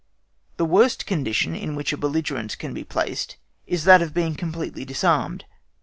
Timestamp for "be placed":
2.73-3.37